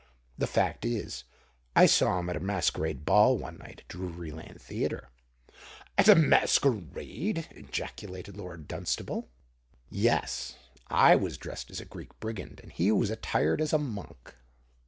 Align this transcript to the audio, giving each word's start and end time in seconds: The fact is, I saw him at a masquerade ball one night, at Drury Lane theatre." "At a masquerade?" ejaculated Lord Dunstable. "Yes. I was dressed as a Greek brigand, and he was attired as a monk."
The 0.35 0.47
fact 0.47 0.83
is, 0.83 1.25
I 1.75 1.85
saw 1.85 2.17
him 2.17 2.31
at 2.31 2.35
a 2.35 2.39
masquerade 2.39 3.05
ball 3.05 3.37
one 3.37 3.59
night, 3.59 3.81
at 3.81 3.87
Drury 3.87 4.31
Lane 4.31 4.57
theatre." 4.59 5.09
"At 5.95 6.07
a 6.07 6.15
masquerade?" 6.15 7.47
ejaculated 7.51 8.35
Lord 8.35 8.67
Dunstable. 8.67 9.29
"Yes. 9.91 10.55
I 10.87 11.15
was 11.15 11.37
dressed 11.37 11.69
as 11.69 11.79
a 11.79 11.85
Greek 11.85 12.19
brigand, 12.19 12.59
and 12.63 12.71
he 12.71 12.91
was 12.91 13.11
attired 13.11 13.61
as 13.61 13.73
a 13.73 13.77
monk." 13.77 14.33